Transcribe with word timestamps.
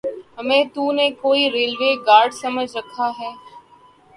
ہمیں 0.37 0.63
تو 0.73 0.91
نے 0.91 1.09
کوئی 1.21 1.41
ریلوے 1.51 1.91
گارڈ 2.07 2.33
سمجھ 2.33 2.71
رکھا 2.77 3.11
ہے؟ 3.19 3.31